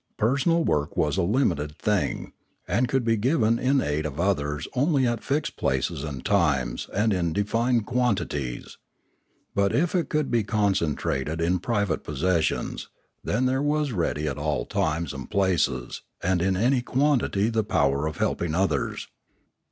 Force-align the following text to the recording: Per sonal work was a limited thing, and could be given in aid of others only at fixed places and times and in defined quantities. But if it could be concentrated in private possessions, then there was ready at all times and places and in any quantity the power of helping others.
Per 0.17 0.35
sonal 0.35 0.65
work 0.65 0.97
was 0.97 1.15
a 1.15 1.21
limited 1.21 1.77
thing, 1.77 2.33
and 2.67 2.87
could 2.87 3.05
be 3.05 3.15
given 3.17 3.59
in 3.59 3.81
aid 3.81 4.07
of 4.07 4.19
others 4.19 4.67
only 4.73 5.05
at 5.05 5.23
fixed 5.23 5.57
places 5.57 6.03
and 6.03 6.25
times 6.25 6.89
and 6.91 7.13
in 7.13 7.33
defined 7.33 7.85
quantities. 7.85 8.79
But 9.53 9.75
if 9.75 9.93
it 9.93 10.09
could 10.09 10.31
be 10.31 10.43
concentrated 10.43 11.39
in 11.39 11.59
private 11.59 12.03
possessions, 12.03 12.89
then 13.23 13.45
there 13.45 13.61
was 13.61 13.91
ready 13.91 14.27
at 14.27 14.39
all 14.39 14.65
times 14.65 15.13
and 15.13 15.29
places 15.29 16.01
and 16.23 16.41
in 16.41 16.57
any 16.57 16.81
quantity 16.81 17.49
the 17.49 17.63
power 17.63 18.07
of 18.07 18.17
helping 18.17 18.55
others. 18.55 19.07